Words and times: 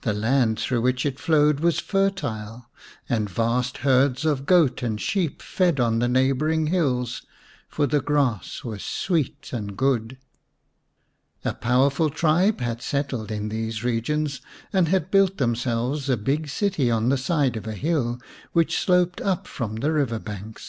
The 0.03 0.13
land 0.13 0.57
through 0.59 0.81
which 0.81 1.05
it 1.05 1.19
flowed 1.19 1.59
was 1.59 1.77
fertile, 1.77 2.67
and 3.07 3.29
vast 3.29 3.77
herds 3.85 4.25
of 4.25 4.47
goat 4.47 4.81
and 4.81 4.99
sheep 4.99 5.43
fed 5.43 5.79
on 5.79 5.99
the 5.99 6.07
neighbouring 6.07 6.65
hills, 6.73 7.21
for 7.69 7.85
the 7.85 8.01
grass 8.01 8.63
was 8.63 8.81
sweet 8.83 9.51
and 9.53 9.77
good. 9.77 10.17
A 11.45 11.53
powerful 11.53 12.09
tribe 12.09 12.61
had 12.61 12.81
settled 12.81 13.29
in 13.31 13.49
these 13.49 13.83
regions 13.83 14.41
and 14.73 14.87
had 14.87 15.11
built 15.11 15.37
themselves 15.37 16.09
a 16.09 16.17
big 16.17 16.49
city 16.49 16.89
on 16.89 17.09
the 17.09 17.15
side 17.17 17.55
of 17.55 17.67
a 17.67 17.73
hill 17.73 18.19
which 18.53 18.79
sloped 18.79 19.21
up 19.21 19.45
from 19.45 19.75
the 19.75 19.91
river 19.91 20.17
banks. 20.17 20.59